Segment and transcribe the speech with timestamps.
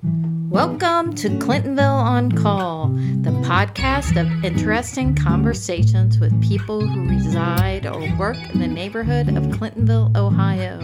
[0.00, 8.16] Welcome to Clintonville on Call, the podcast of interesting conversations with people who reside or
[8.16, 10.78] work in the neighborhood of Clintonville, Ohio.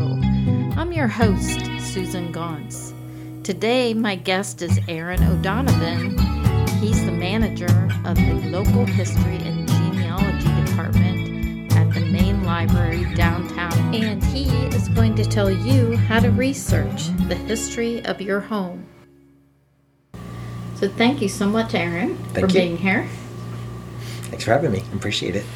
[0.77, 2.93] I'm your host, Susan Gaunce.
[3.45, 6.19] Today, my guest is Aaron O'Donovan.
[6.81, 13.95] He's the manager of the Local History and Genealogy Department at the main library downtown,
[13.95, 18.85] and he is going to tell you how to research the history of your home.
[20.85, 22.61] So thank you so much, Aaron, Thank for you.
[22.61, 23.09] being here.
[24.25, 24.83] Thanks for having me.
[24.93, 25.47] Appreciate it.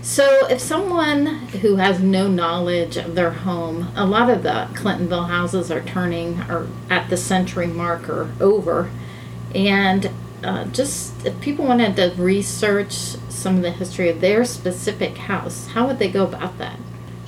[0.00, 1.26] So, if someone
[1.60, 6.40] who has no knowledge of their home, a lot of the Clintonville houses are turning
[6.42, 8.88] or at the century mark or over,
[9.56, 10.08] and
[10.44, 12.92] uh, just if people wanted to research
[13.28, 16.78] some of the history of their specific house, how would they go about that?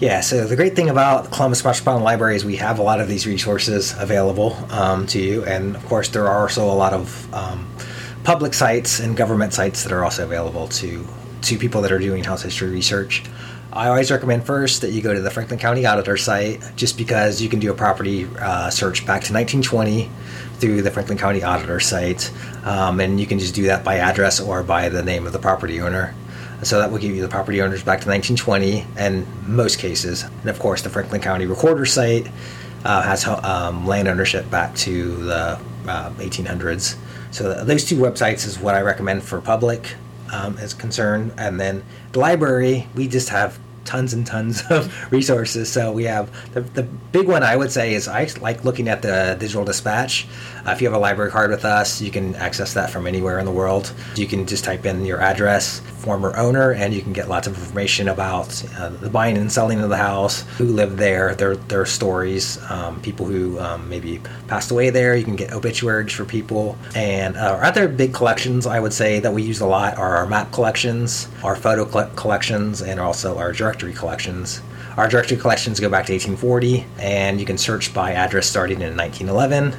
[0.00, 3.08] Yeah, so the great thing about Columbus Metropolitan Library is we have a lot of
[3.08, 7.34] these resources available um, to you, and of course, there are also a lot of
[7.34, 7.68] um,
[8.22, 11.04] public sites and government sites that are also available to
[11.42, 13.24] to people that are doing house history research.
[13.72, 17.42] I always recommend first that you go to the Franklin County Auditor site, just because
[17.42, 20.08] you can do a property uh, search back to 1920
[20.58, 22.32] through the Franklin County Auditor site,
[22.64, 25.40] um, and you can just do that by address or by the name of the
[25.40, 26.14] property owner.
[26.62, 30.24] So that will give you the property owners back to 1920 and most cases.
[30.24, 32.26] And of course, the Franklin County Recorder site
[32.84, 36.96] uh, has um, land ownership back to the uh, 1800s.
[37.30, 39.94] So those two websites is what I recommend for public
[40.32, 41.32] um, is concerned.
[41.38, 43.58] And then the library, we just have
[43.88, 45.72] tons and tons of resources.
[45.72, 49.02] So we have the, the big one I would say is I like looking at
[49.02, 50.26] the digital dispatch.
[50.66, 53.38] Uh, if you have a library card with us, you can access that from anywhere
[53.38, 53.92] in the world.
[54.16, 57.56] You can just type in your address, former owner, and you can get lots of
[57.56, 61.86] information about uh, the buying and selling of the house, who lived there, their their
[61.86, 65.16] stories, um, people who um, maybe passed away there.
[65.16, 69.20] You can get obituaries for people, and uh, our other big collections I would say
[69.20, 73.38] that we use a lot are our map collections, our photo coll- collections, and also
[73.38, 74.60] our directory collections.
[74.96, 78.96] Our directory collections go back to 1840, and you can search by address starting in
[78.96, 79.78] 1911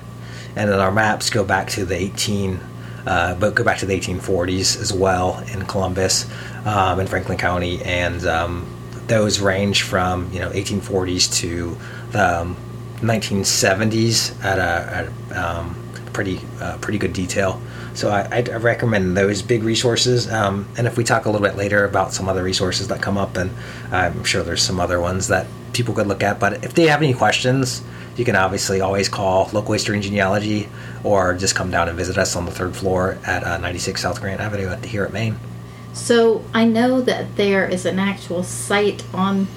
[0.55, 2.59] and then our maps go back to the 18
[3.05, 6.25] uh, but go back to the 1840s as well in Columbus
[6.65, 8.65] um, in Franklin County and um,
[9.07, 11.77] those range from you know 1840s to
[12.11, 12.57] the um,
[12.95, 15.75] 1970s at a, at um,
[16.13, 17.61] pretty uh, pretty good detail
[17.99, 20.31] so I, I'd- recommend those big resources.
[20.31, 23.17] Um, and if we talk a little bit later about some other resources that come
[23.17, 23.51] up and
[23.91, 26.39] I'm sure there's some other ones that people could look at.
[26.39, 27.83] But if they have any questions
[28.19, 30.67] you can obviously always call local history and genealogy
[31.05, 34.19] or just come down and visit us on the third floor at uh, 96 south
[34.19, 35.37] grant avenue here at maine
[35.93, 39.47] So, I know that there is an actual site on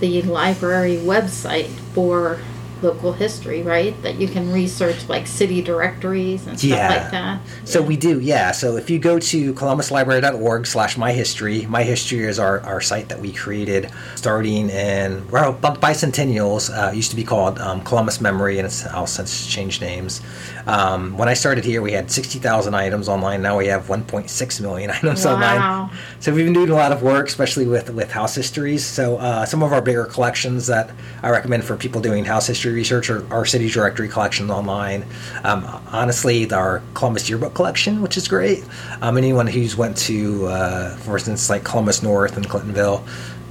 [0.00, 2.38] the library website for
[2.82, 4.00] local history, right?
[4.02, 6.88] That you can research like city directories and stuff Yeah.
[6.88, 7.40] like that.
[7.64, 8.52] So we do, yeah.
[8.52, 13.32] So if you go to columbuslibrary.org slash myhistory, myhistory is our, our site that we
[13.32, 18.84] created starting in, well, bicentennials, uh, used to be called um, Columbus Memory, and it's
[18.84, 20.20] now since changed names.
[20.66, 23.42] Um, when I started here, we had 60,000 items online.
[23.42, 25.34] Now we have 1.6 million items Wow.
[25.34, 25.90] online.
[26.20, 28.84] So we've been doing a lot of work, especially with, with house histories.
[28.84, 30.90] So uh, some of our bigger collections that
[31.22, 35.04] I recommend for people doing house history research are our city directory collections online.
[35.44, 38.64] Um, honestly, our Columbus yearbook collection, which is great.
[39.02, 43.06] Um, anyone who's went to, uh, for instance, like Columbus North and Clintonville,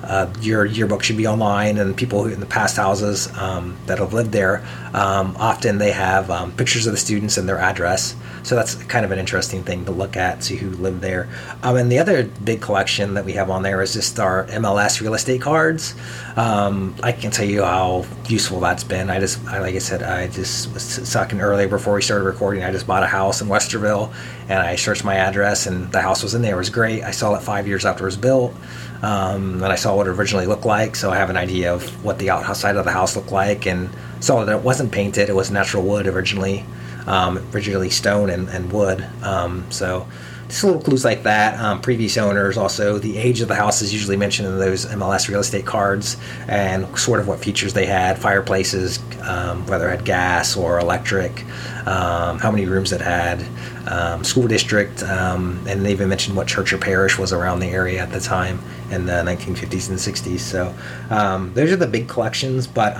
[0.08, 4.14] uh, your yearbook should be online, and people in the past houses um, that have
[4.14, 8.16] lived there, um, often they have um, pictures of the students and their address.
[8.44, 11.28] So that's kind of an interesting thing to look at, see who lived there.
[11.64, 15.02] Um, and the other big collection that we have on there is just our MLS
[15.02, 15.94] real estate cards.
[16.38, 19.10] Um, I can tell you how useful that's been.
[19.10, 22.64] I just, I, like I said, I just was talking earlier before we started recording.
[22.64, 24.14] I just bought a house in Westerville,
[24.50, 26.56] and I searched my address, and the house was in there.
[26.56, 27.04] It was great.
[27.04, 28.56] I saw it five years after it was built.
[29.02, 32.04] Um, and I saw what it originally looked like, so I have an idea of
[32.04, 33.90] what the outside of the house looked like, and
[34.20, 36.66] saw that it wasn't painted; it was natural wood originally,
[37.06, 39.06] um, originally stone and, and wood.
[39.22, 40.08] Um, so
[40.48, 41.60] just little clues like that.
[41.60, 45.28] Um, previous owners, also the age of the house is usually mentioned in those MLS
[45.28, 46.18] real estate cards,
[46.48, 51.44] and sort of what features they had, fireplaces, um, whether it had gas or electric,
[51.86, 53.44] um, how many rooms it had,
[53.88, 57.68] um, school district, um, and they even mentioned what church or parish was around the
[57.68, 58.60] area at the time
[58.92, 60.40] in the 1950s and 60s.
[60.40, 60.74] So
[61.10, 62.96] um, those are the big collections, but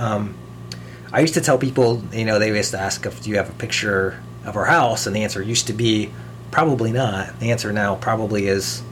[1.10, 3.48] I used to tell people, you know, they used to ask if do you have
[3.48, 6.10] a picture of our house, and the answer used to be
[6.50, 7.38] probably not.
[7.40, 8.82] The answer now probably is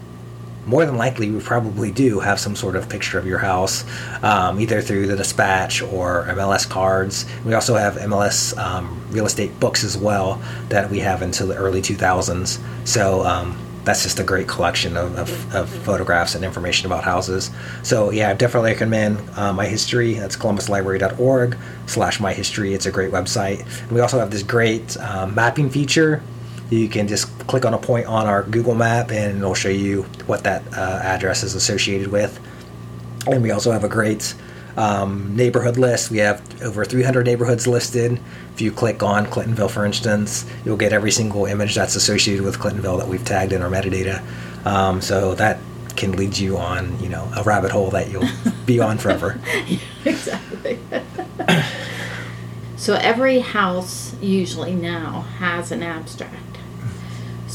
[0.66, 3.84] more than likely we probably do have some sort of picture of your house,
[4.22, 7.24] um, either through the dispatch or MLS cards.
[7.44, 11.56] We also have MLS um, real estate books as well that we have until the
[11.56, 12.60] early 2000s.
[12.86, 17.52] So um, that's just a great collection of, of, of, photographs and information about houses.
[17.84, 20.14] So yeah, I definitely recommend uh, My History.
[20.14, 21.56] That's columbuslibrary.org
[21.86, 22.74] slash My History.
[22.74, 23.60] It's a great website.
[23.82, 26.20] And we also have this great um, mapping feature.
[26.70, 30.02] You can just click on a point on our Google map and it'll show you
[30.26, 32.40] what that uh, address is associated with.
[33.26, 34.34] And we also have a great
[34.76, 36.10] um, neighborhood list.
[36.10, 38.20] We have over 300 neighborhoods listed.
[38.54, 42.58] If you click on Clintonville, for instance, you'll get every single image that's associated with
[42.58, 44.22] Clintonville that we've tagged in our metadata.
[44.66, 45.58] Um, so that
[45.96, 48.28] can lead you on, you know, a rabbit hole that you'll
[48.66, 49.40] be on forever.
[50.04, 50.78] exactly.
[52.76, 56.34] so every house usually now has an abstract.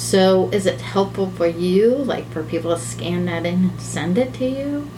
[0.02, 4.18] So is it helpful for you, like for people to scan that in and send
[4.18, 4.90] it to you?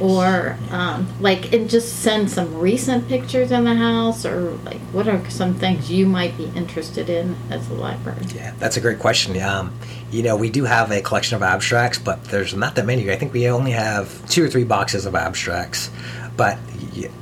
[0.00, 5.08] or um, like and just send some recent pictures in the house or like what
[5.08, 8.24] are some things you might be interested in as a library?
[8.34, 9.40] Yeah that's a great question.
[9.42, 9.76] Um,
[10.10, 13.10] you know we do have a collection of abstracts but there's not that many.
[13.10, 15.90] I think we only have two or three boxes of abstracts
[16.38, 16.56] but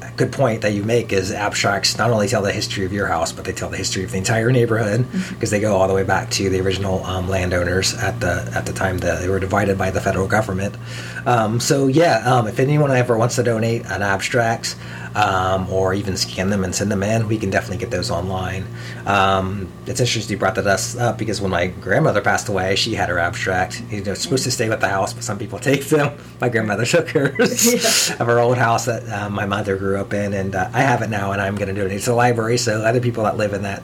[0.02, 3.06] a good point that you make is abstracts not only tell the history of your
[3.06, 5.46] house, but they tell the history of the entire neighborhood because mm-hmm.
[5.48, 8.74] they go all the way back to the original um, landowners at the at the
[8.74, 10.76] time that they were divided by the federal government.
[11.24, 14.76] Um, so yeah, um, if anyone ever wants to donate an abstract,
[15.16, 18.66] um, or even scan them and send them in, we can definitely get those online.
[19.06, 22.94] Um, it's interesting you brought that us up because when my grandmother passed away, she
[22.94, 23.82] had her abstract.
[23.90, 26.16] You know, it's supposed to stay with the house, but some people take them.
[26.40, 28.20] My grandmother took hers yeah.
[28.20, 31.00] of her old house that uh, my mother grew up in, and uh, I have
[31.00, 33.38] it now, and I'm going to do it to the library so other people that
[33.38, 33.82] live in that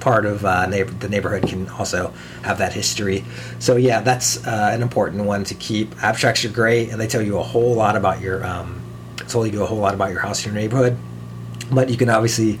[0.00, 3.24] part of uh, neighbor, the neighborhood can also have that history.
[3.60, 6.02] So yeah, that's uh, an important one to keep.
[6.02, 8.81] Abstracts are great, and they tell you a whole lot about your um,
[9.28, 10.96] told you a whole lot about your house your neighborhood.
[11.70, 12.60] But you can obviously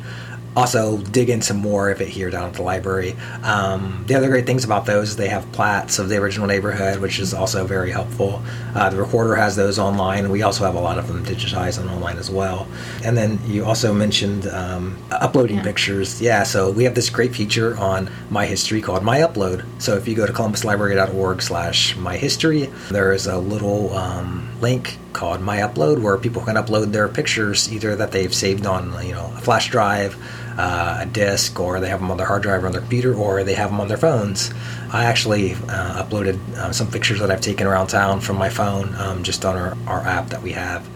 [0.56, 3.16] also dig into more of it here down at the library.
[3.42, 7.00] Um, the other great things about those is they have plats of the original neighborhood,
[7.00, 8.42] which is also very helpful.
[8.74, 10.30] Uh, the recorder has those online.
[10.30, 12.66] We also have a lot of them digitized and online as well.
[13.04, 15.62] And then you also mentioned um, uploading yeah.
[15.62, 16.20] pictures.
[16.20, 19.64] Yeah, so we have this great feature on My History called My Upload.
[19.80, 24.98] So if you go to columbuslibrary.org slash My History, there is a little um, link
[25.12, 29.12] called My Upload where people can upload their pictures either that they've saved on you
[29.12, 30.16] know a flash drive
[30.58, 33.14] uh, a disk, or they have them on their hard drive or on their computer,
[33.14, 34.52] or they have them on their phones.
[34.92, 38.94] I actually uh, uploaded uh, some pictures that I've taken around town from my phone
[38.96, 40.86] um, just on our, our app that we have.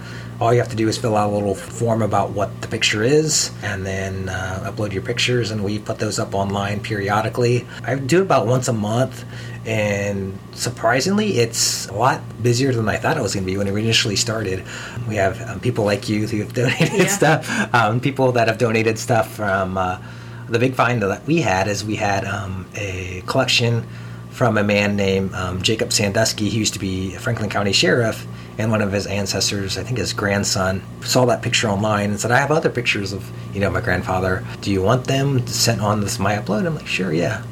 [0.40, 3.02] All you have to do is fill out a little form about what the picture
[3.02, 7.66] is and then uh, upload your pictures, and we put those up online periodically.
[7.84, 9.24] I do it about once a month,
[9.64, 13.72] and surprisingly, it's a lot busier than I thought it was going to be when
[13.72, 14.64] we initially started.
[15.08, 17.06] We have um, people like you who have donated yeah.
[17.06, 19.78] stuff, um, people that have donated stuff from.
[19.78, 19.98] Uh,
[20.48, 23.84] the big find that we had is we had um, a collection
[24.30, 26.48] from a man named um, Jacob Sandusky.
[26.48, 28.26] He used to be a Franklin County Sheriff,
[28.58, 32.30] and one of his ancestors, I think his grandson, saw that picture online and said,
[32.30, 34.44] "I have other pictures of you know my grandfather.
[34.60, 37.42] Do you want them sent on this my upload?" I'm like, "Sure, yeah."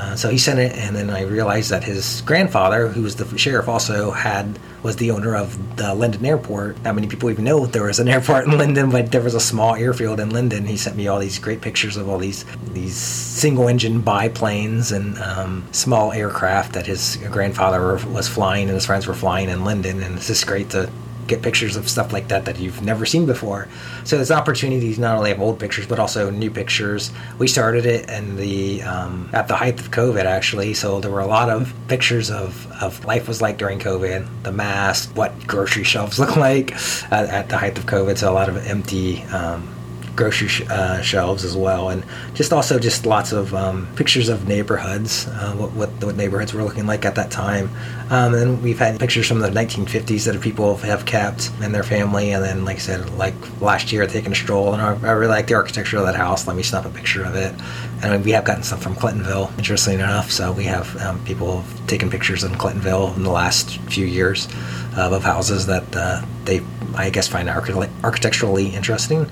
[0.00, 3.36] Uh, so he sent it, and then I realized that his grandfather, who was the
[3.36, 6.82] sheriff, also had was the owner of the Linden Airport.
[6.82, 9.40] Not many people even know there was an airport in Linden, but there was a
[9.40, 10.64] small airfield in Linden.
[10.64, 15.18] He sent me all these great pictures of all these these single engine biplanes and
[15.18, 20.02] um, small aircraft that his grandfather was flying and his friends were flying in Linden,
[20.02, 20.90] and it's just great to
[21.30, 23.68] get pictures of stuff like that that you've never seen before.
[24.04, 27.10] So there's opportunities not only of old pictures but also new pictures.
[27.38, 31.20] We started it in the um, at the height of COVID actually, so there were
[31.20, 35.84] a lot of pictures of of life was like during COVID, the mask, what grocery
[35.84, 36.74] shelves look like
[37.12, 38.18] uh, at the height of COVID.
[38.18, 39.22] So a lot of empty.
[39.24, 39.76] Um,
[40.16, 44.48] grocery sh- uh, shelves as well, and just also just lots of um, pictures of
[44.48, 47.70] neighborhoods, uh, what, what, what neighborhoods were looking like at that time.
[48.10, 52.32] Um, and we've had pictures from the 1950s that people have kept in their family,
[52.32, 55.28] and then like I said, like last year taking a stroll, and I, I really
[55.28, 56.46] like the architecture of that house.
[56.46, 57.54] Let me snap a picture of it.
[58.02, 60.30] And we have gotten some from Clintonville, interestingly enough.
[60.30, 64.48] So we have um, people have taken pictures in Clintonville in the last few years
[64.96, 66.62] uh, of houses that uh, they,
[66.94, 69.30] I guess, find architecturally interesting.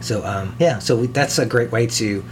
[0.00, 2.24] So um, yeah, so we, that's a great way to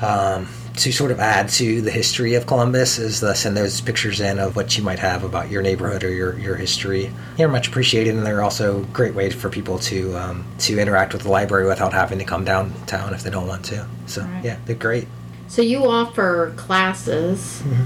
[0.00, 4.20] um, to sort of add to the history of Columbus is to send those pictures
[4.20, 7.12] in of what you might have about your neighborhood or your, your history.
[7.36, 11.22] They're much appreciated, and they're also great ways for people to um, to interact with
[11.22, 13.86] the library without having to come downtown if they don't want to.
[14.06, 14.44] So right.
[14.44, 15.08] yeah, they're great.
[15.48, 17.62] So you offer classes.
[17.64, 17.84] Mm-hmm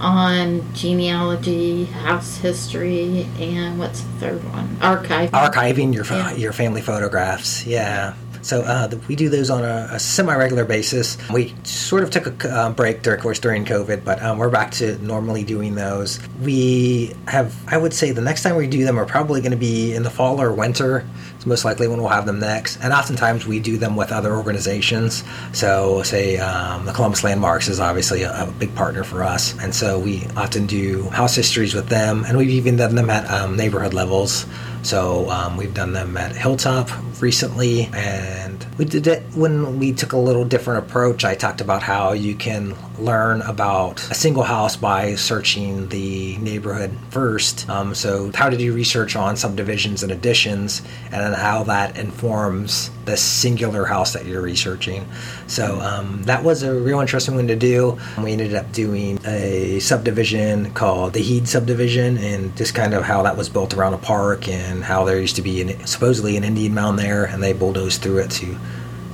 [0.00, 4.76] on genealogy, house history, and what's the third one?
[4.80, 5.30] Archive.
[5.30, 6.34] Archiving your Yeah.
[6.34, 7.66] your family photographs.
[7.66, 8.14] Yeah.
[8.46, 11.18] So uh, the, we do those on a, a semi-regular basis.
[11.30, 14.50] We sort of took a uh, break, there, of course, during COVID, but um, we're
[14.50, 16.20] back to normally doing those.
[16.40, 19.56] We have, I would say, the next time we do them are probably going to
[19.56, 21.04] be in the fall or winter.
[21.46, 22.76] Most likely when we'll have them next.
[22.82, 25.24] And oftentimes we do them with other organizations.
[25.52, 29.74] So, say um, the Columbus Landmarks is obviously a, a big partner for us, and
[29.74, 33.56] so we often do house histories with them, and we've even done them at um,
[33.56, 34.46] neighborhood levels.
[34.82, 40.12] So um, we've done them at Hilltop recently, and we did it when we took
[40.12, 41.24] a little different approach.
[41.24, 46.96] I talked about how you can learn about a single house by searching the neighborhood
[47.10, 47.68] first.
[47.68, 52.90] Um, so how to do research on subdivisions and additions, and then how that informs
[53.04, 55.06] the singular house that you're researching.
[55.46, 57.98] So um, that was a real interesting one to do.
[58.22, 63.22] We ended up doing a subdivision called the Heed subdivision, and just kind of how
[63.22, 66.44] that was built around a park, and how there used to be an, supposedly an
[66.44, 68.56] Indian mound there, and they bulldozed through it to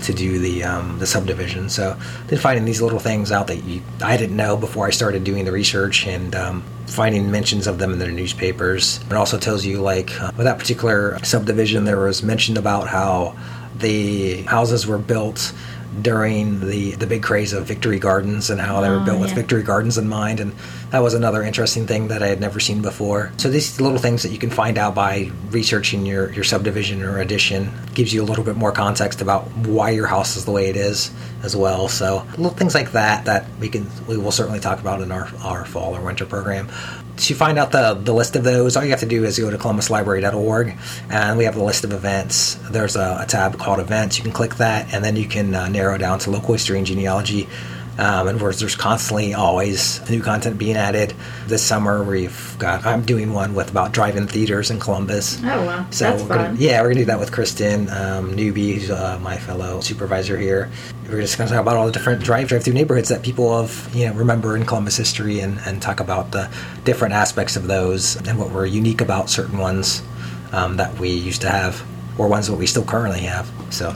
[0.03, 1.69] to do the um, the subdivision.
[1.69, 5.25] So then finding these little things out that you, I didn't know before I started
[5.25, 9.01] doing the research, and um, finding mentions of them in the newspapers.
[9.07, 13.37] It also tells you like uh, with that particular subdivision, there was mentioned about how
[13.77, 15.53] the houses were built
[16.01, 19.33] during the the big craze of Victory Gardens and how they were Oh, built with.
[19.33, 20.53] Victory Gardens in mind, and
[20.93, 23.33] that was another interesting thing that I had never seen before.
[23.39, 27.19] So these little things that you can find out by researching your your subdivision or
[27.19, 30.69] addition gives you a little bit more context about why your house is the way
[30.69, 31.11] it is
[31.43, 31.89] as well.
[31.89, 35.31] So little things like that that we can we will certainly talk about in our
[35.43, 36.69] our fall or winter program.
[37.17, 39.51] To find out the, the list of those, all you have to do is go
[39.51, 40.75] to columbuslibrary.org
[41.11, 42.55] and we have a list of events.
[42.71, 44.17] There's a, a tab called Events.
[44.17, 46.87] You can click that and then you can uh, narrow down to local history and
[46.87, 47.49] genealogy.
[47.99, 51.15] Um, and there's constantly always new content being added.
[51.47, 55.39] This summer we've got I'm doing one with about drive-in theaters in Columbus.
[55.43, 56.57] Oh wow, So that's we're gonna, fun.
[56.59, 60.71] yeah, we're gonna do that with Kristen um, Newby, who's uh, my fellow supervisor here.
[61.09, 63.91] We're just gonna talk about all the different drive drive through neighborhoods that people have
[63.95, 66.51] you know remember in Columbus history, and, and talk about the
[66.85, 70.03] different aspects of those and what were unique about certain ones
[70.53, 71.83] um, that we used to have,
[72.19, 73.51] or ones that we still currently have.
[73.69, 73.95] So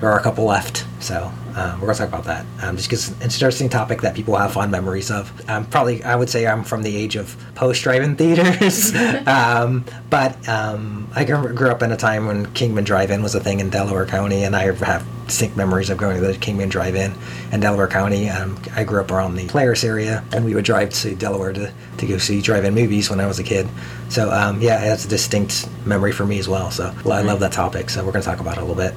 [0.00, 0.86] there are a couple left.
[1.00, 2.44] So um, we're gonna talk about that.
[2.62, 5.32] Um, just because it's an interesting topic that people have fond memories of.
[5.48, 8.94] Um, probably, I would say I'm from the age of post drive-in theaters,
[9.26, 13.60] um, but um, I grew up in a time when Kingman Drive-In was a thing
[13.60, 17.14] in Delaware County, and I have distinct memories of going to the Kingman Drive-In
[17.52, 18.28] in Delaware County.
[18.30, 21.72] Um, I grew up around the Polaris area, and we would drive to Delaware to,
[21.98, 23.68] to go see drive-in movies when I was a kid.
[24.08, 24.28] So
[24.60, 26.72] yeah, that's a distinct memory for me as well.
[26.72, 27.90] So I love that topic.
[27.90, 28.94] So we're gonna talk about it a little bit.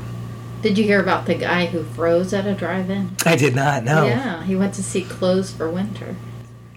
[0.62, 3.16] Did you hear about the guy who froze at a drive-in?
[3.26, 4.06] I did not know.
[4.06, 6.16] Yeah, he went to see clothes for winter.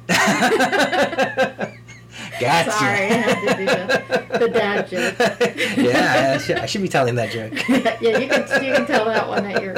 [2.40, 2.70] Gotcha.
[2.70, 5.14] Sorry, I had to do the, the dad joke.
[5.76, 7.52] yeah, I should, I should be telling that joke.
[8.00, 9.76] yeah, you can you can tell that one at your.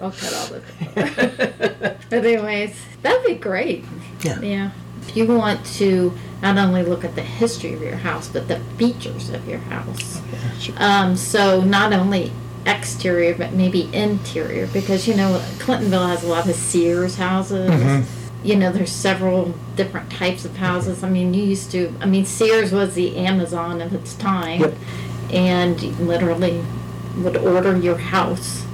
[0.00, 1.96] I'll cut all this.
[2.10, 3.84] but anyways, that'd be great.
[4.22, 4.40] Yeah.
[4.40, 4.70] Yeah.
[5.00, 8.60] If you want to not only look at the history of your house, but the
[8.76, 10.20] features of your house.
[10.76, 12.30] Um, so not only
[12.66, 17.70] exterior, but maybe interior, because you know Clintonville has a lot of Sears houses.
[17.70, 18.46] Mm-hmm.
[18.46, 21.04] You know, there's several different types of houses.
[21.04, 21.94] I mean, you used to.
[22.00, 24.74] I mean, Sears was the Amazon of its time, Yep.
[25.32, 26.64] and literally
[27.18, 28.64] would order your house.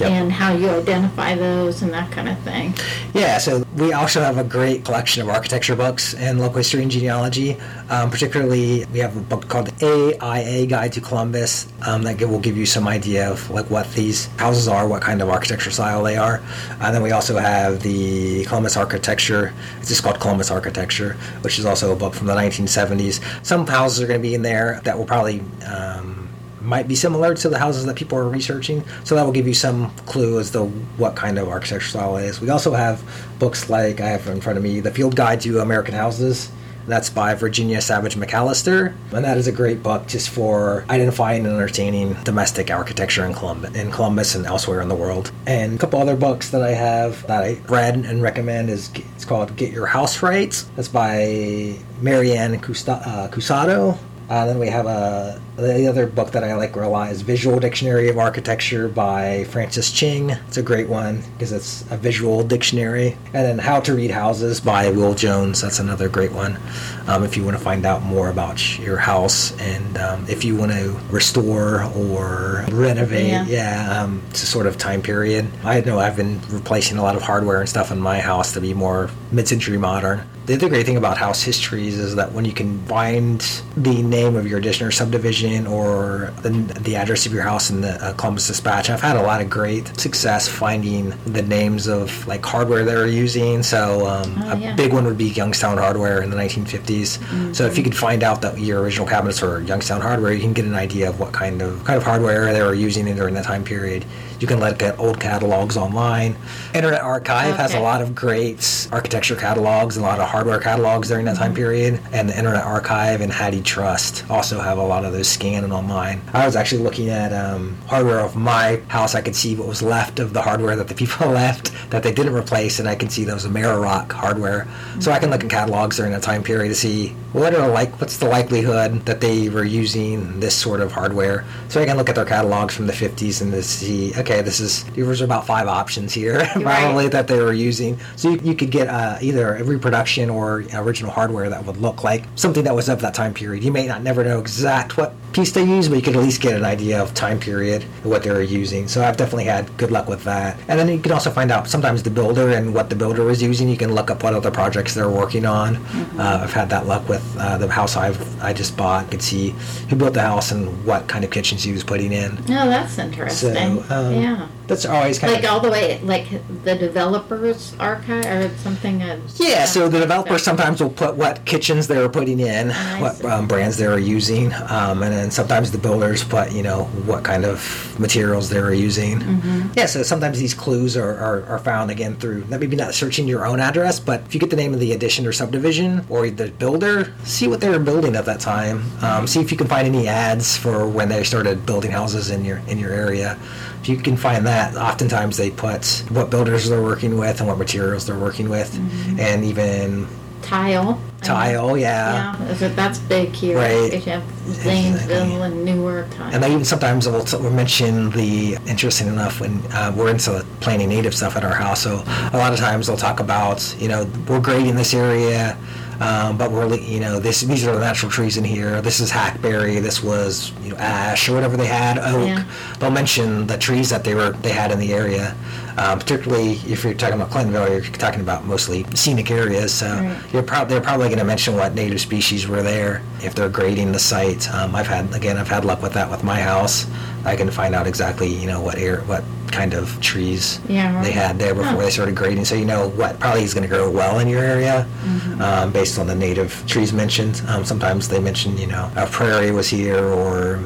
[0.00, 0.10] Yep.
[0.10, 2.74] And how you identify those and that kind of thing.
[3.14, 6.90] Yeah, so we also have a great collection of architecture books and local history and
[6.90, 7.56] genealogy.
[7.90, 12.56] Um, particularly, we have a book called AIA Guide to Columbus um, that will give
[12.56, 16.16] you some idea of like what these houses are, what kind of architecture style they
[16.16, 16.42] are.
[16.80, 19.52] And then we also have the Columbus Architecture.
[19.78, 23.20] It's just called Columbus Architecture, which is also a book from the 1970s.
[23.44, 25.42] Some houses are going to be in there that will probably.
[25.66, 26.27] Um,
[26.68, 28.84] might be similar to the houses that people are researching.
[29.04, 30.66] So that will give you some clue as to
[30.98, 32.40] what kind of architecture style it is.
[32.40, 33.02] We also have
[33.38, 36.50] books like I have in front of me, The Field Guide to American Houses.
[36.86, 41.54] That's by Virginia Savage McAlester, and that is a great book just for identifying and
[41.54, 45.30] entertaining domestic architecture in Columbus, in Columbus and elsewhere in the world.
[45.46, 49.26] And a couple other books that I have that I read and recommend is it's
[49.26, 50.52] called Get Your House Right.
[50.76, 53.98] That's by Marianne uh, Cusato.
[54.30, 57.58] Uh, then we have a The other book that I like a lot is Visual
[57.58, 60.30] Dictionary of Architecture by Francis Ching.
[60.30, 63.16] It's a great one because it's a visual dictionary.
[63.34, 65.60] And then How to Read Houses by Will Jones.
[65.60, 66.60] That's another great one.
[67.08, 70.54] Um, if you want to find out more about your house and um, if you
[70.54, 73.44] want to restore or renovate, Yeah.
[73.48, 75.48] yeah, um, to sort of time period.
[75.64, 78.60] I know I've been replacing a lot of hardware and stuff in my house to
[78.60, 80.24] be more mid-century modern.
[80.46, 83.40] The other great thing about house histories is that when you can find
[83.76, 86.50] the name of your addition or subdivision or the,
[86.80, 89.48] the address of your house in the uh, Columbus Dispatch, I've had a lot of
[89.48, 93.62] great success finding the names of like hardware they were using.
[93.62, 97.54] So um, Oh, a big one would be Youngstown Hardware in the 1950s.
[97.54, 100.52] So if you could find out that your original cabinets were Youngstown Hardware, you can
[100.52, 103.44] get an idea of what kind of kind of hardware they were using during that
[103.44, 104.04] time period.
[104.40, 106.36] You can look at old catalogs online.
[106.74, 111.08] Internet Archive has a lot of great architecture catalogs and a lot of hardware catalogs
[111.08, 112.00] during that time period.
[112.12, 116.20] And the Internet Archive and HathiTrust also have a lot of those scanned online.
[116.32, 119.14] I was actually looking at um, hardware of my house.
[119.14, 122.12] I could see what was left of the hardware that the people left that they
[122.12, 124.68] didn't replace, and I can see those Amerock hardware.
[125.00, 128.00] So I can look at catalogs during that time period to see what are like
[128.00, 131.44] what's the likelihood that they were using this sort of hardware.
[131.68, 134.60] So I can look at their catalogs from the 50s and to see okay, this
[134.60, 137.98] is there's about five options here probably that they were using.
[138.16, 142.04] So you, you could get uh, either a reproduction or original hardware that would look
[142.04, 143.64] like something that was of that time period.
[143.64, 146.40] You may not never know exact what piece they use, but you could at least
[146.40, 148.88] get an idea of time period and what they were using.
[148.88, 150.58] So I've definitely had good luck with that.
[150.68, 153.42] And then you can also find out sometimes the builder and what the builder was
[153.42, 153.68] using.
[153.68, 155.76] You can look up what other projects they're working on.
[156.18, 159.04] Uh, I've had that luck with uh, the house I've I just bought.
[159.04, 159.50] You could see
[159.88, 162.36] who built the house and what kind of kitchens he was putting in.
[162.46, 163.82] No, that's interesting.
[163.82, 164.48] So um, yeah.
[164.66, 166.26] that's always kind Like of Like all the way, like
[166.64, 169.02] the developers archive or something.
[169.02, 173.00] uh, Yeah, so the developers sometimes will put what kitchens they were putting in, I
[173.00, 176.84] what um, brands they were using, um, and then sometimes the builders put, you know,
[177.06, 177.58] what kind of
[177.98, 179.20] materials they were using.
[179.20, 179.72] Mm-hmm.
[179.74, 183.46] Yeah, so sometimes these clues are, are, are found again through maybe not searching your
[183.46, 186.50] own address, but if you get the name of the addition or subdivision or the
[186.50, 188.82] builder, see what they were building at that time.
[189.02, 192.44] Um, see if you can find any ads for when they started building houses in
[192.44, 193.38] your in your area.
[193.88, 197.56] If you can find that, oftentimes they put what builders they're working with and what
[197.56, 199.18] materials they're working with, Mm-hmm.
[199.18, 200.06] and even
[200.42, 201.00] Tile.
[201.22, 202.36] I tile, mean, yeah.
[202.60, 203.56] Yeah, that's big here.
[203.56, 203.90] Right.
[203.90, 204.22] Because you have.
[204.54, 206.10] Zanesville and Newark.
[206.10, 206.32] Tile.
[206.34, 210.90] And they even sometimes will, will mention the interesting enough when uh, we're into planting
[210.90, 211.80] native stuff at our house.
[211.82, 215.56] So a lot of times they'll talk about you know we're grading this area,
[216.00, 218.80] um, but we're you know this these are the natural trees in here.
[218.80, 219.80] This is hackberry.
[219.80, 222.28] This was you know ash or whatever they had oak.
[222.28, 222.44] Yeah.
[222.78, 225.36] They'll mention the trees that they were they had in the area.
[225.78, 229.72] Um, particularly if you're talking about Clintonville, you're talking about mostly scenic areas.
[229.72, 230.16] So Right.
[230.32, 233.92] you're prob- they're probably going to mention what native species were there if they're grading
[233.92, 234.52] the site.
[234.52, 236.86] Um, I've had again, I've had luck with that with my house.
[237.24, 241.04] I can find out exactly you know what air, what kind of trees Yeah, right.
[241.04, 243.74] they had there before they started grading, so you know what probably is going to
[243.74, 245.40] grow well in your area Mm-hmm.
[245.40, 247.40] um, based on the native trees mentioned.
[247.48, 250.58] Um, sometimes they mention you know a prairie was here or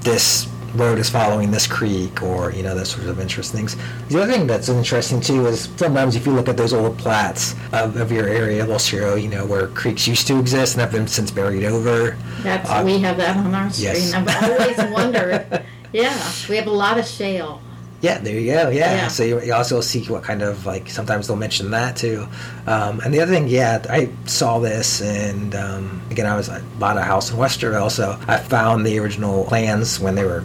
[0.00, 3.76] this road is following this creek or you know those sorts of interesting things
[4.08, 7.54] the other thing that's interesting too is sometimes if you look at those old plats
[7.72, 10.92] of, of your area they'll show you know where creeks used to exist and have
[10.92, 14.12] been since buried over That's Uh, we have that on our yes.
[14.12, 15.64] and I've always wondered.
[15.92, 16.16] Yeah,
[16.48, 17.62] we have a lot of shale.
[18.02, 18.68] Yeah, there you go.
[18.68, 18.94] Yeah.
[18.94, 19.08] Yeah.
[19.08, 22.28] So you, you also see what kind of like sometimes they'll mention that too.
[22.66, 26.60] Um, and the other thing, yeah, I saw this, and um, again, I was I
[26.78, 30.44] bought a house in Westerville, so I found the original plans when they were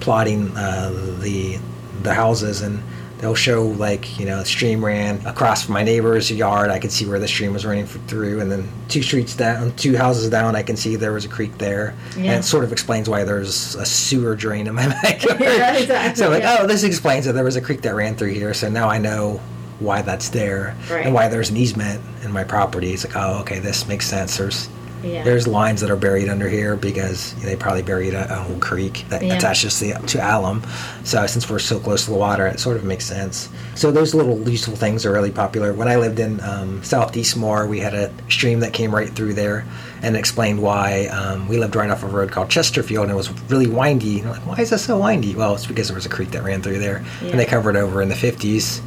[0.00, 0.90] plotting uh,
[1.20, 1.58] the
[2.02, 2.82] the houses and.
[3.18, 6.70] They'll show like you know, a stream ran across from my neighbor's yard.
[6.70, 9.96] I could see where the stream was running through, and then two streets down, two
[9.96, 13.08] houses down, I can see there was a creek there, and it sort of explains
[13.08, 15.40] why there's a sewer drain in my backyard.
[15.40, 16.58] Yeah, exactly, So like, yeah.
[16.60, 18.54] oh, this explains that there was a creek that ran through here.
[18.54, 19.40] So now I know
[19.80, 21.04] why that's there Right.
[21.06, 22.92] and why there's an easement in my property.
[22.92, 24.36] It's like, oh, okay, this makes sense.
[24.36, 24.68] There's
[25.08, 25.24] Yeah.
[25.24, 29.04] there's lines that are buried under here because they probably buried a, a whole creek
[29.08, 29.34] that Yeah.
[29.36, 30.62] attaches to, to alum.
[31.04, 33.48] So since we're so close to the water, it sort of makes sense.
[33.74, 35.72] So those little useful things are really popular.
[35.72, 39.34] When I lived in um, Southeast Moore, we had a stream that came right through
[39.34, 39.64] there
[40.02, 43.30] and explained why um, we lived right off a road called Chesterfield and it was
[43.50, 44.20] really windy.
[44.20, 45.34] And I'm like, why is it so windy?
[45.34, 47.30] Well, it's because there was a creek that ran through there Yeah.
[47.30, 48.80] and they covered over in the 50s.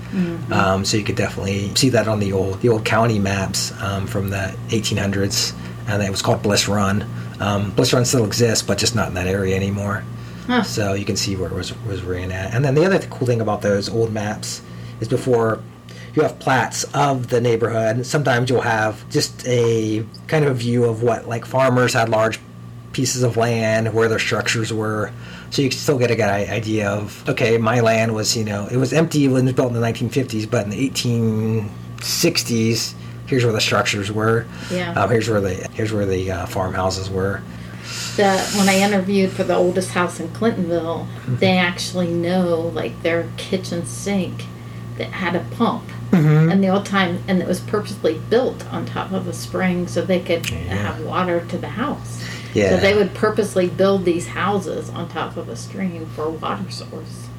[0.52, 4.06] Um, so you could definitely see that on the old the old county maps um,
[4.08, 5.54] from the 1800s,
[5.88, 7.06] and it was called Bliss Run.
[7.40, 10.04] Um, Bliss Run still exists, but just not in that area anymore.
[10.48, 10.64] Huh.
[10.64, 12.54] So you can see where it was was ran at.
[12.54, 14.62] And then the other cool thing about those old maps
[15.00, 15.62] is before
[16.14, 18.06] you have plats of the neighborhood.
[18.06, 22.40] Sometimes you'll have just a kind of a view of what like farmers had large
[22.92, 25.12] pieces of land, where their structures were.
[25.50, 28.68] So you can still get a good idea of, okay, my land was, you know,
[28.68, 32.94] it was empty when it was built in the 1950s, but in the 1860s,
[33.32, 34.46] here's where the structures were.
[34.70, 34.92] Yeah.
[34.94, 37.42] Um, here's where the here's where the uh, farmhouses were.
[38.18, 41.38] The, when I interviewed for the oldest house in Clintonville, Mm-hmm.
[41.38, 44.46] they actually know like their kitchen sink
[44.98, 45.84] that had a pump.
[46.12, 46.52] Mm-hmm.
[46.52, 50.02] And the old time, and it was purposely built on top of a spring so
[50.02, 52.22] they could have water to the house.
[52.54, 52.72] Yeah.
[52.72, 56.70] So they would purposely build these houses on top of a stream for a water
[56.70, 57.30] source.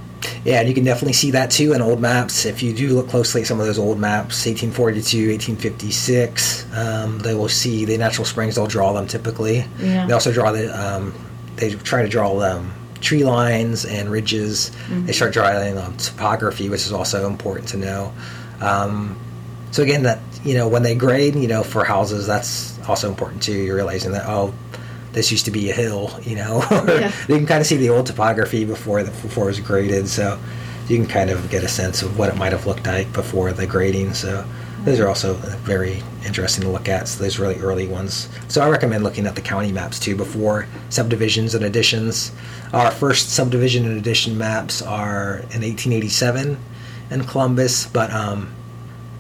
[0.45, 2.45] Yeah, and you can definitely see that too in old maps.
[2.47, 7.35] If you do look closely at some of those old maps, 1842, 1856, um, they
[7.35, 8.57] will see the natural springs.
[8.57, 9.65] They'll draw them typically.
[9.79, 10.07] Yeah.
[10.07, 10.69] They also draw the.
[10.69, 11.15] Um,
[11.57, 14.71] they try to draw um, tree lines and ridges.
[14.89, 18.13] They start drawing topography, which is also important to know.
[18.61, 19.19] Um,
[19.71, 23.43] so again, that you know when they grade, you know for houses, that's also important
[23.43, 23.53] too.
[23.53, 24.55] You're realizing that oh,
[25.13, 26.63] this used to be a hill, you know.
[26.93, 27.13] Yeah.
[27.29, 30.39] you can kind of see the old topography before the, before it was graded, so
[30.89, 33.53] you can kind of get a sense of what it might have looked like before
[33.53, 34.15] the grading.
[34.15, 34.45] So
[34.85, 37.09] those are also very interesting to look at.
[37.09, 38.29] So those really early ones.
[38.49, 42.33] So I recommend looking at the county maps too before subdivisions and additions.
[42.73, 46.59] Our first subdivision and addition maps are in 1887
[47.11, 48.53] in Columbus, but um,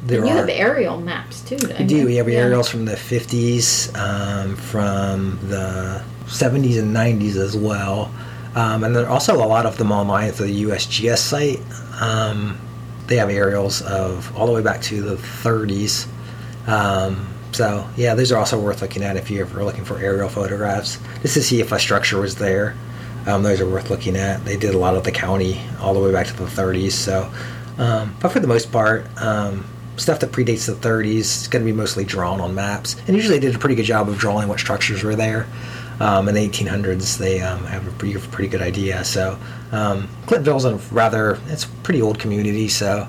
[0.04, 1.96] there and you are have aerial maps too, we do.
[1.96, 2.06] you?
[2.06, 2.40] We have Yeah.
[2.40, 8.10] aerials from the 50s, um, from the 70s and 90s as well.
[8.54, 11.60] Um, and there are also a lot of them online through the USGS site.
[12.00, 12.58] Um,
[13.06, 16.06] they have aerials of all the way back to the 30s.
[16.66, 20.28] Um, so, yeah, these are also worth looking at if you're ever looking for aerial
[20.28, 22.74] photographs, just to see if a structure was there.
[23.26, 24.44] Um, those are worth looking at.
[24.44, 26.92] They did a lot of the county all the way back to the 30s.
[26.92, 27.30] So,
[27.78, 29.64] um, but for the most part, um,
[29.96, 32.96] stuff that predates the 30s is going to be mostly drawn on maps.
[33.06, 35.46] And usually they did a pretty good job of drawing what structures were there.
[36.00, 39.04] Um, in the 1800s, they um, have a pretty, pretty good idea.
[39.04, 39.38] So,
[39.70, 43.06] um, Clintonville's a rather, it's a pretty old community, so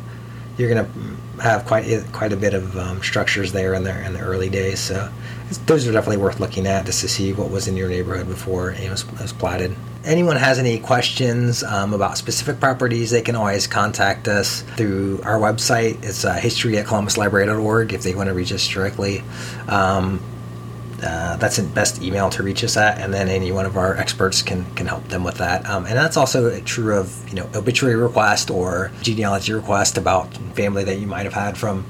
[0.57, 4.13] you're going to have quite quite a bit of um, structures there in the in
[4.13, 4.79] the early days.
[4.79, 5.11] So
[5.49, 8.27] it's, those are definitely worth looking at just to see what was in your neighborhood
[8.27, 9.75] before it was, it was platted.
[10.05, 15.39] Anyone has any questions um, about specific properties, they can always contact us through our
[15.39, 16.03] website.
[16.03, 19.23] It's uh, history at columbuslibrary.org if they want to reach us directly.
[19.69, 20.21] Um,
[21.01, 23.95] uh, that's the best email to reach us at, and then any one of our
[23.95, 25.69] experts can can help them with that.
[25.69, 30.83] Um, and that's also true of you know obituary request or genealogy request about family
[30.83, 31.85] that you might have had from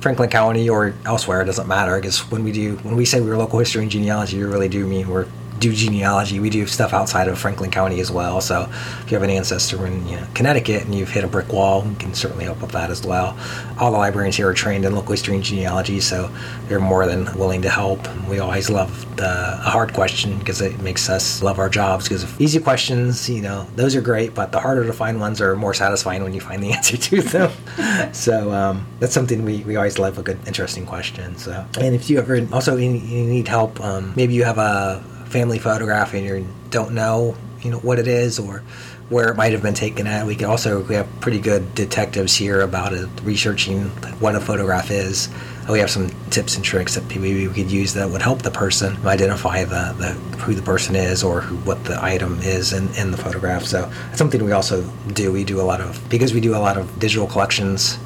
[0.00, 1.42] Franklin County or elsewhere.
[1.42, 4.38] It doesn't matter because when we do when we say we're local history and genealogy,
[4.38, 6.40] we really do mean we're do genealogy.
[6.40, 8.40] We do stuff outside of Franklin County as well.
[8.40, 11.52] So if you have an ancestor in you know, Connecticut and you've hit a brick
[11.52, 13.38] wall, we can certainly help with that as well.
[13.78, 16.30] All the librarians here are trained in local history and genealogy, so
[16.68, 18.00] they're more than willing to help.
[18.28, 22.08] We always love the, a hard question because it makes us love our jobs.
[22.08, 25.56] Because easy questions, you know, those are great, but the harder to find ones are
[25.56, 28.12] more satisfying when you find the answer to them.
[28.12, 31.36] so um, that's something we, we always love a good, interesting question.
[31.36, 35.02] So, and if you ever also you, need help, um, maybe you have a
[35.34, 38.62] family photograph and you don't know you know what it is or
[39.08, 40.26] where it might have been taken at.
[40.26, 43.86] We can also we have pretty good detectives here about it researching
[44.20, 45.28] what a photograph is.
[45.68, 48.52] We have some tips and tricks that maybe we could use that would help the
[48.52, 52.88] person identify the, the who the person is or who, what the item is in,
[52.94, 53.64] in the photograph.
[53.64, 55.32] So it's something we also do.
[55.32, 57.98] We do a lot of because we do a lot of digital collections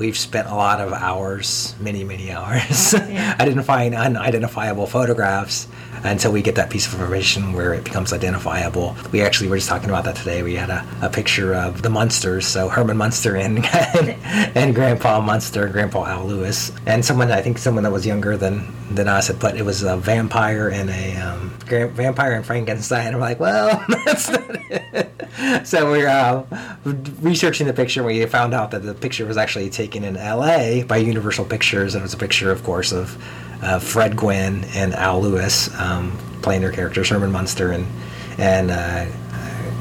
[0.00, 3.36] we've spent a lot of hours, many, many hours, Yeah.
[3.40, 5.68] identifying unidentifiable photographs
[6.02, 8.96] until we get that piece of information where it becomes identifiable.
[9.12, 10.42] We actually were just talking about that today.
[10.42, 13.64] We had a, a picture of the Munsters, so Herman Munster and,
[14.56, 16.72] and Grandpa Munster and Grandpa Al Lewis.
[16.86, 19.82] And someone, I think someone that was younger than, than us had put it was
[19.82, 23.12] a vampire and a um, vampire and Frankenstein.
[23.12, 25.09] I'm like, well, that's not it.
[25.64, 26.44] So we're uh,
[27.20, 28.02] researching the picture.
[28.02, 30.84] We found out that the picture was actually taken in L.A.
[30.84, 33.16] by Universal Pictures, and it was a picture, of course, of
[33.62, 37.86] uh, Fred Gwynne and Al Lewis um, playing their characters, Herman Munster and
[38.38, 39.06] and uh,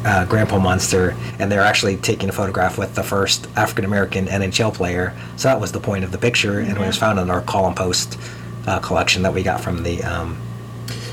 [0.05, 4.73] uh, Grandpa Munster, and they're actually taking a photograph with the first African American NHL
[4.73, 5.15] player.
[5.37, 7.67] So that was the point of the picture, and it was found in our Call
[7.67, 8.19] and Post
[8.67, 10.03] uh, collection that we got from the.
[10.03, 10.37] Um,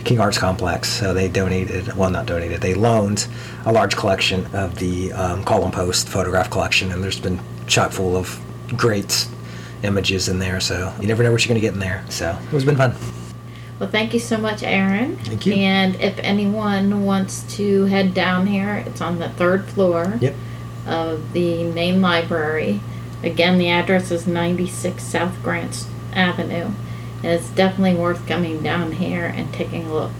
[0.06, 0.88] King Arts Complex.
[0.88, 3.26] So they donated, well, not donated, they loaned
[3.66, 7.90] a large collection of the um, Call and Post photograph collection, and there's been chock
[7.90, 8.40] full of
[8.76, 9.26] great
[9.82, 10.60] images in there.
[10.60, 12.04] So you never know what you're going to get in there.
[12.08, 12.94] So it was been fun.
[13.80, 15.16] Well, thank you so much, Aaron.
[15.16, 15.54] Thank you.
[15.54, 20.34] And if anyone wants to head down here, it's on the third floor Yep.
[20.86, 22.80] of the main library.
[23.24, 26.70] Again, the address is 96 South Grant Avenue.
[27.18, 30.12] And it's definitely worth coming down here and taking a look.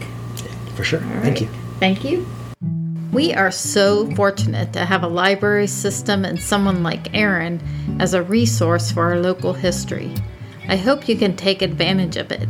[0.75, 1.01] For sure.
[1.01, 1.49] Thank you.
[1.79, 2.27] Thank you.
[3.13, 7.63] We are so fortunate to have a library system and someone like Aaron
[7.99, 10.13] as a resource for our local history.
[10.69, 12.49] I hope you can take advantage of it.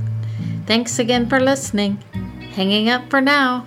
[0.67, 1.99] Thanks again for listening.
[2.55, 3.67] Hanging up for now.